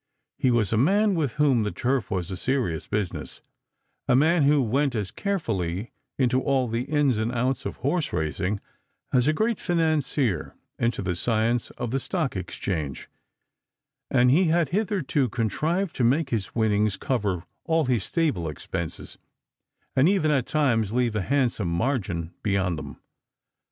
He 0.39 0.49
was 0.49 0.73
a 0.73 0.77
man 0.79 1.13
with 1.13 1.33
whom 1.33 1.61
the 1.61 1.69
turf 1.69 2.09
was 2.09 2.31
a 2.31 2.35
serious 2.35 2.87
business; 2.87 3.41
a 4.07 4.15
man 4.15 4.45
who 4.45 4.59
went 4.59 4.93
a8 4.93 5.13
carefully 5.13 5.91
into 6.17 6.41
all 6.41 6.67
the 6.67 6.85
ins 6.85 7.17
and 7.19 7.31
outs 7.31 7.67
of 7.67 7.75
horse 7.75 8.11
racing, 8.11 8.61
as 9.13 9.27
a 9.27 9.31
great 9.31 9.59
financier 9.59 10.55
into 10.79 11.03
the 11.03 11.15
science 11.15 11.69
of 11.77 11.91
the 11.91 11.99
stock 11.99 12.35
exchange; 12.35 13.09
and 14.09 14.31
he 14.31 14.45
had 14.45 14.69
hitherto 14.69 15.29
contrived 15.29 15.95
to 15.97 16.03
make 16.03 16.31
his 16.31 16.55
winnings 16.55 16.97
cover 16.97 17.43
all 17.65 17.85
his 17.85 18.03
stable 18.03 18.49
expenses, 18.49 19.19
and 19.95 20.09
even 20.09 20.31
at 20.31 20.47
times 20.47 20.91
leave 20.91 21.15
a 21.15 21.21
handsome 21.21 21.69
margin 21.71 22.33
beyond 22.41 22.79
them. 22.79 22.97